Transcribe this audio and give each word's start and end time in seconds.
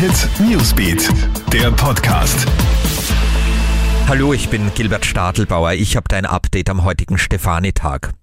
Hit 0.00 0.30
Newsbeat, 0.40 1.10
der 1.52 1.70
Podcast. 1.72 2.46
Hallo, 4.08 4.32
ich 4.32 4.48
bin 4.48 4.72
Gilbert 4.74 5.04
Stadelbauer. 5.04 5.74
Ich 5.74 5.94
habe 5.94 6.08
dein 6.08 6.24
Update 6.24 6.70
am 6.70 6.84
heutigen 6.84 7.18
Stefanitag. 7.18 8.14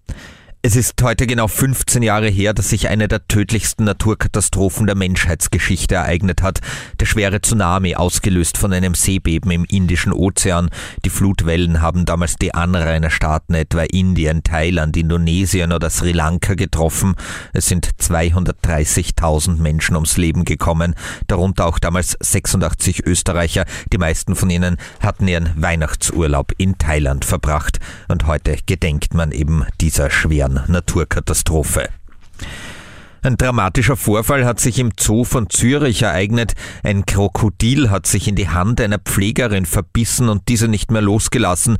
Es 0.63 0.75
ist 0.75 1.01
heute 1.03 1.27
genau 1.27 1.47
15 1.47 2.01
Jahre 2.01 2.29
her, 2.29 2.51
dass 2.51 2.69
sich 2.69 2.89
eine 2.89 3.07
der 3.07 3.27
tödlichsten 3.27 3.85
Naturkatastrophen 3.85 4.87
der 4.87 4.95
Menschheitsgeschichte 4.95 5.95
ereignet 5.95 6.41
hat. 6.41 6.61
Der 6.99 7.05
schwere 7.05 7.39
Tsunami, 7.39 7.95
ausgelöst 7.95 8.57
von 8.57 8.73
einem 8.73 8.95
Seebeben 8.95 9.51
im 9.51 9.65
Indischen 9.65 10.11
Ozean. 10.11 10.69
Die 11.05 11.11
Flutwellen 11.11 11.81
haben 11.81 12.05
damals 12.05 12.37
die 12.37 12.55
Anrainerstaaten 12.55 13.53
etwa 13.53 13.83
Indien, 13.83 14.41
Thailand, 14.41 14.97
Indonesien 14.97 15.71
oder 15.71 15.91
Sri 15.91 16.11
Lanka 16.11 16.55
getroffen. 16.55 17.13
Es 17.53 17.67
sind 17.67 17.91
230.000 18.01 19.57
Menschen 19.57 19.95
ums 19.95 20.17
Leben 20.17 20.43
gekommen, 20.43 20.95
darunter 21.27 21.67
auch 21.67 21.77
damals 21.77 22.17
86 22.19 23.05
Österreicher. 23.05 23.65
Die 23.93 23.99
meisten 23.99 24.35
von 24.35 24.49
ihnen 24.49 24.77
hatten 25.01 25.27
ihren 25.27 25.51
Weihnachtsurlaub 25.55 26.51
in 26.57 26.79
Thailand 26.79 27.25
verbracht. 27.25 27.77
Und 28.07 28.25
heute 28.25 28.57
gedenkt 28.65 29.13
man 29.13 29.31
eben 29.31 29.63
dieser 29.79 30.09
schweren 30.09 30.46
Naturkatastrophe. 30.49 31.89
Ein 33.23 33.37
dramatischer 33.37 33.97
Vorfall 33.97 34.45
hat 34.45 34.59
sich 34.59 34.79
im 34.79 34.91
Zoo 34.97 35.23
von 35.23 35.49
Zürich 35.49 36.03
ereignet. 36.03 36.53
Ein 36.83 37.05
Krokodil 37.05 37.89
hat 37.89 38.07
sich 38.07 38.27
in 38.27 38.35
die 38.35 38.49
Hand 38.49 38.79
einer 38.79 38.99
Pflegerin 38.99 39.65
verbissen 39.65 40.29
und 40.29 40.47
diese 40.47 40.67
nicht 40.67 40.91
mehr 40.91 41.01
losgelassen. 41.01 41.77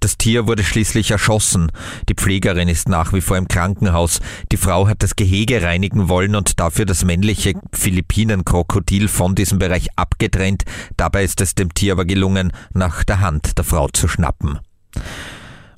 Das 0.00 0.16
Tier 0.16 0.46
wurde 0.46 0.64
schließlich 0.64 1.10
erschossen. 1.10 1.70
Die 2.08 2.14
Pflegerin 2.14 2.68
ist 2.68 2.88
nach 2.88 3.12
wie 3.12 3.20
vor 3.20 3.36
im 3.36 3.48
Krankenhaus. 3.48 4.20
Die 4.50 4.56
Frau 4.56 4.88
hat 4.88 5.02
das 5.02 5.14
Gehege 5.14 5.62
reinigen 5.62 6.08
wollen 6.08 6.34
und 6.34 6.58
dafür 6.58 6.86
das 6.86 7.04
männliche 7.04 7.54
Philippinenkrokodil 7.72 9.08
von 9.08 9.34
diesem 9.34 9.58
Bereich 9.58 9.88
abgetrennt. 9.96 10.64
Dabei 10.96 11.24
ist 11.24 11.42
es 11.42 11.54
dem 11.54 11.74
Tier 11.74 11.92
aber 11.92 12.06
gelungen, 12.06 12.52
nach 12.72 13.04
der 13.04 13.20
Hand 13.20 13.58
der 13.58 13.64
Frau 13.64 13.88
zu 13.88 14.08
schnappen. 14.08 14.58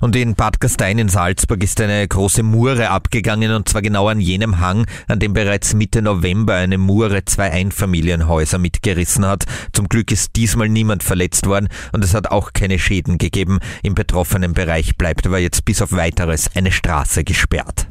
Und 0.03 0.17
in 0.17 0.35
Bad 0.35 0.59
Gastein 0.59 0.99
in 0.99 1.07
Salzburg 1.07 1.63
ist 1.63 1.79
eine 1.79 2.05
große 2.05 2.43
Mure 2.43 2.89
abgegangen 2.89 3.53
und 3.53 3.69
zwar 3.69 3.81
genau 3.81 4.09
an 4.09 4.19
jenem 4.19 4.59
Hang, 4.59 4.85
an 5.07 5.19
dem 5.19 5.31
bereits 5.31 5.73
Mitte 5.73 6.01
November 6.01 6.55
eine 6.55 6.77
Mure 6.77 7.23
zwei 7.23 7.51
Einfamilienhäuser 7.51 8.57
mitgerissen 8.57 9.25
hat. 9.25 9.45
Zum 9.71 9.87
Glück 9.87 10.11
ist 10.11 10.35
diesmal 10.35 10.67
niemand 10.67 11.03
verletzt 11.03 11.47
worden 11.47 11.69
und 11.93 12.03
es 12.03 12.13
hat 12.13 12.31
auch 12.31 12.51
keine 12.51 12.79
Schäden 12.79 13.17
gegeben. 13.17 13.59
Im 13.81 13.95
betroffenen 13.95 14.51
Bereich 14.51 14.97
bleibt 14.97 15.25
aber 15.25 15.39
jetzt 15.39 15.63
bis 15.63 15.81
auf 15.81 15.93
weiteres 15.93 16.53
eine 16.53 16.73
Straße 16.73 17.23
gesperrt. 17.23 17.87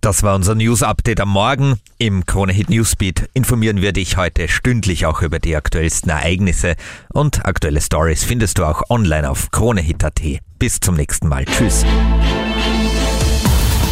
Das 0.00 0.22
war 0.22 0.34
unser 0.34 0.54
News-Update 0.54 1.20
am 1.20 1.28
Morgen. 1.28 1.78
Im 1.98 2.24
Kronehit 2.24 2.70
Newsbeat 2.70 3.28
informieren 3.34 3.82
wir 3.82 3.92
dich 3.92 4.16
heute 4.16 4.48
stündlich 4.48 5.04
auch 5.04 5.20
über 5.20 5.38
die 5.38 5.54
aktuellsten 5.54 6.10
Ereignisse 6.10 6.74
und 7.12 7.44
aktuelle 7.44 7.82
Stories 7.82 8.24
findest 8.24 8.58
du 8.58 8.64
auch 8.64 8.88
online 8.88 9.28
auf 9.28 9.50
kronehit.at. 9.50 10.20
Bis 10.58 10.80
zum 10.80 10.94
nächsten 10.96 11.28
Mal. 11.28 11.44
Tschüss. 11.44 11.84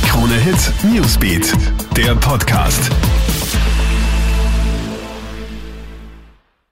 Kronehit 0.06 0.72
Newsbeat, 0.82 1.52
der 1.94 2.14
Podcast. 2.14 2.90